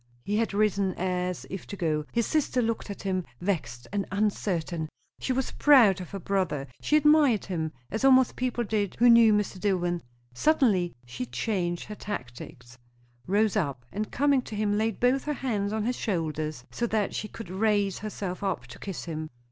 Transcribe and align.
He 0.23 0.35
had 0.37 0.51
risen, 0.51 0.95
as 0.95 1.45
if 1.51 1.67
to 1.67 1.75
go. 1.77 2.05
His 2.11 2.25
sister 2.25 2.59
looked 2.59 2.89
at 2.89 3.03
him, 3.03 3.23
vexed 3.39 3.87
and 3.93 4.07
uncertain. 4.11 4.89
She 5.19 5.31
was 5.31 5.51
proud 5.51 6.01
of 6.01 6.09
her 6.09 6.17
brother, 6.19 6.65
she 6.81 6.97
admired 6.97 7.45
him, 7.45 7.71
as 7.91 8.03
almost 8.03 8.35
people 8.35 8.63
did 8.63 8.95
who 8.97 9.11
knew 9.11 9.31
Mr. 9.31 9.59
Dillwyn. 9.59 10.01
Suddenly 10.33 10.95
she 11.05 11.27
changed 11.27 11.83
her 11.83 11.93
tactics; 11.93 12.79
rose 13.27 13.55
up, 13.55 13.85
and 13.91 14.11
coming 14.11 14.41
to 14.41 14.55
him 14.55 14.75
laid 14.75 14.99
both 14.99 15.25
her 15.25 15.33
hands 15.33 15.71
on 15.71 15.85
his 15.85 15.97
shoulders 15.97 16.65
so 16.71 16.87
that 16.87 17.13
she 17.13 17.27
could 17.27 17.51
raise 17.51 17.99
herself 17.99 18.41
up 18.43 18.65
to 18.65 18.79
kiss 18.79 19.05
him. 19.05 19.29